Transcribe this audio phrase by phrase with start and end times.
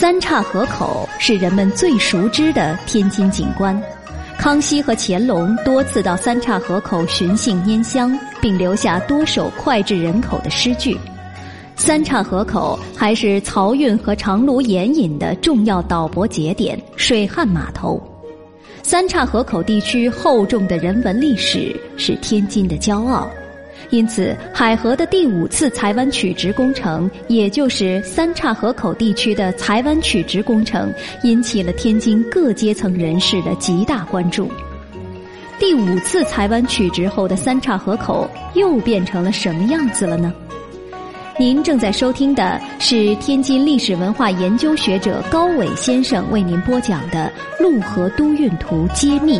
[0.00, 3.76] 三岔河口是人们最熟知的天津景观。
[4.38, 10.96] 康熙和乾隆多次到三岔河口寻衅拈香，并留下多首脍炙人口的诗句。
[11.74, 18.00] 三岔河口还是漕运和长芦盐引的重要岛泊节点、水旱码头。
[18.84, 23.28] 三岔河口地区厚重的人文历史是天津的骄傲。
[23.90, 34.50] 因此，海河的第五次台湾取直工程，也就是三岔河口地区的台湾取直工程，引起了天津各阶层人士的极大关注。
[35.58, 40.32] 第五次台湾取直后的三岔河口又变成了什么样子了呢？
[41.38, 47.30] 您正在收听的是天津历史文化研究学者高伟先生为您播讲的
[47.62, 49.38] 《陆河都运图揭秘》。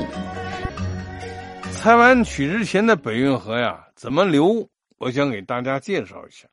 [1.82, 3.76] 台湾取直前的北运河呀。
[3.98, 4.64] 怎么流？
[4.98, 6.46] 我想给大家介绍一下，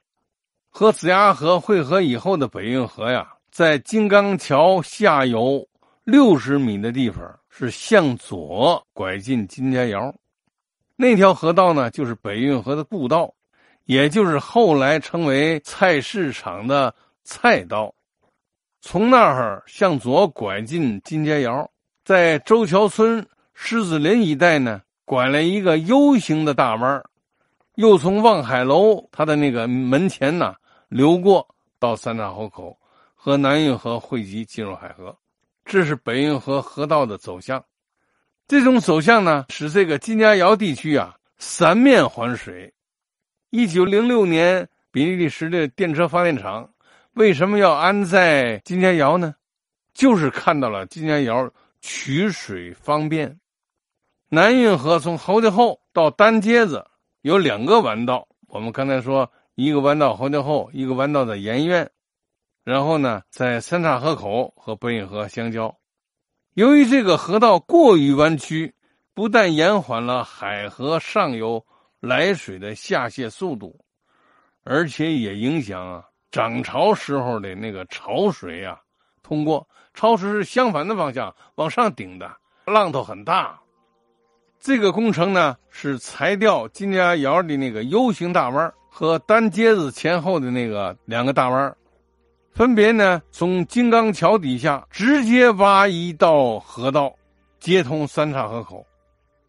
[0.68, 5.64] 和子牙河汇合以后的北运河呀，在金刚桥下游
[6.06, 10.12] 六十米的地方是向左拐进金家窑，
[10.96, 13.32] 那条河道呢，就是北运河的故道，
[13.84, 16.92] 也就是后来称为菜市场的
[17.24, 17.94] 菜道。
[18.82, 21.70] 从那儿向左拐进金家窑，
[22.04, 27.06] 在周桥村狮子林一带呢，拐了一个 U 型的大弯儿。
[27.76, 30.56] 又从望海楼它的那个门前呢
[30.88, 31.46] 流过，
[31.78, 32.78] 到三岔河口
[33.14, 35.16] 和南运河汇集进入海河，
[35.66, 37.64] 这是北运河河道的走向。
[38.48, 42.74] 这种走向呢，使这个金家窑地区啊三面环水。
[43.50, 46.70] 一九零六年，比利时的电车发电厂
[47.14, 49.36] 为什么要安在金家窑呢？
[49.94, 51.50] 就是看到了金家窑
[51.82, 53.38] 取水方便。
[54.30, 56.86] 南运河从侯家后到丹街子。
[57.26, 61.90] 有两个弯道，我们刚才说一个弯道侯家后，一个弯道在盐院，
[62.64, 65.76] 然后呢，在三岔河口和北运河相交。
[66.54, 68.72] 由于这个河道过于弯曲，
[69.16, 71.66] 不但延缓了海河上游
[72.00, 73.84] 来水的下泄速度，
[74.64, 78.80] 而且也影响啊涨潮时候的那个潮水啊
[79.24, 79.68] 通过。
[79.96, 82.32] 潮水是相反的方向往上顶的，
[82.68, 83.60] 浪头很大。
[84.66, 91.78] 这个工程呢，是裁掉金家窑的那个 U 型大弯和单街子前后的那个两个大弯
[92.52, 97.14] 分别呢从金刚桥底下直接挖一道河道，
[97.60, 98.84] 接通三岔河口，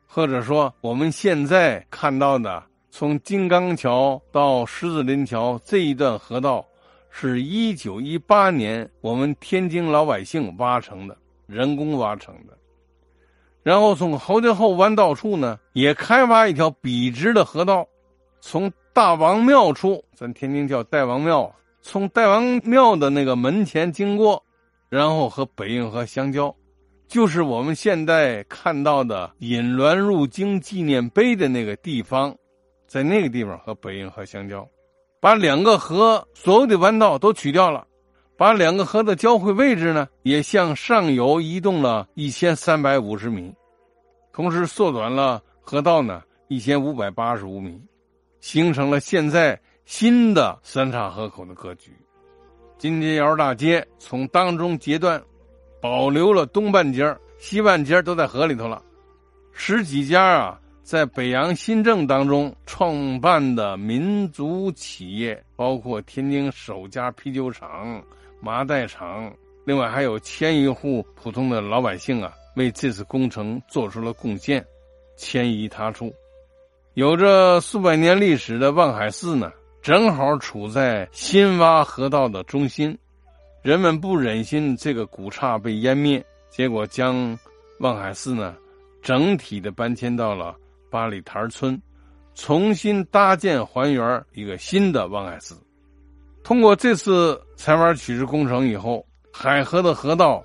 [0.06, 6.62] 或者说我们现在看到的从金刚桥到狮子林桥这一段河道，
[7.08, 11.16] 是一九一八年我们天津老百姓挖成的，
[11.46, 12.52] 人工挖成的。
[13.66, 17.84] 然后从侯家后弯道处呢，也开挖一条笔直的河道，
[18.40, 24.40] 从大王庙处，咱天津叫大王庙，从大王庙的那个门前经过，
[24.88, 26.54] 然后和北运河相交，
[27.08, 32.32] 就是我们现在看到的引滦入京纪念碑的那个地方，
[32.86, 34.64] 在那个地方和北运河相交，
[35.20, 37.84] 把两个河所有的弯道都取掉了。
[38.36, 43.54] 把两个河的交汇位置呢，也向上游移动了一千三百五十米，
[44.32, 47.80] 同时缩短了河道呢一千五百八十五米，
[48.40, 51.90] 形成了现在新的三岔河口的格局。
[52.76, 55.20] 金街窑大街从当中截断，
[55.80, 58.82] 保留了东半截西半截都在河里头了。
[59.50, 68.02] 十几家啊，在北洋新政当中创办的民族企业，包括天津首家啤酒厂。
[68.40, 69.32] 麻袋厂，
[69.64, 74.64] 另外还有千余户普通的老百姓啊，为这次工程做出了贡献，
[75.16, 76.12] 迁移他处。
[76.94, 79.52] 有着数百年历史的望海寺呢，
[79.82, 82.96] 正好处在新挖河道的中心。
[83.62, 87.38] 人们不忍心这个古刹被湮灭，结果将
[87.80, 88.54] 望海寺呢，
[89.02, 90.56] 整体的搬迁到了
[90.88, 91.80] 八里台村，
[92.34, 95.54] 重新搭建还原一个新的望海寺。
[96.46, 100.40] 通过这次采挖取直工程以后，海河的河道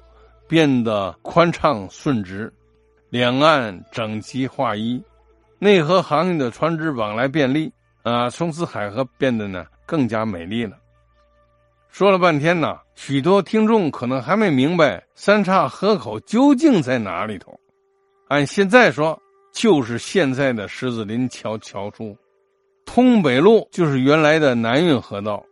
[0.48, 2.51] 变得宽敞顺直，
[3.12, 5.00] 两岸整齐划一，
[5.59, 7.71] 内河航运的船只往来便利
[8.01, 8.27] 啊！
[8.31, 10.75] 从此海河变得呢更加美丽了。
[11.88, 17.56] 说了半天呢，许多听众可能还没明白三岔河口究竟在哪里头。
[18.27, 19.15] 按现在说，
[19.54, 22.18] 就是现在的狮子林桥桥处，
[22.88, 25.45] 通北路就是原来的南运河道。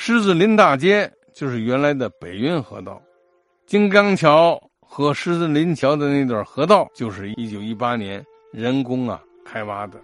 [0.00, 3.02] 狮子林大街就是原来的北运河道，
[3.66, 10.00] 金刚桥和狮子林桥的那段河道就是一九一八年人工啊开挖的。